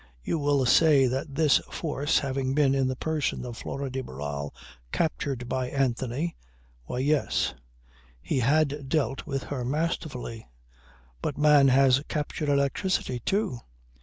You 0.23 0.39
will 0.39 0.65
say 0.65 1.05
that 1.05 1.35
this 1.35 1.59
force 1.69 2.17
having 2.17 2.55
been 2.55 2.73
in 2.73 2.87
the 2.87 2.95
person 2.95 3.45
of 3.45 3.55
Flora 3.59 3.91
de 3.91 4.01
Barral 4.01 4.51
captured 4.91 5.47
by 5.47 5.69
Anthony... 5.69 6.35
Why 6.85 6.97
yes. 6.97 7.53
He 8.19 8.39
had 8.39 8.89
dealt 8.89 9.27
with 9.27 9.43
her 9.43 9.63
masterfully. 9.63 10.47
But 11.21 11.37
man 11.37 11.67
has 11.67 12.01
captured 12.09 12.49
electricity 12.49 13.19
too. 13.19 13.59